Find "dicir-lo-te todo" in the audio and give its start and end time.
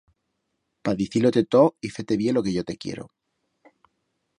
1.01-1.75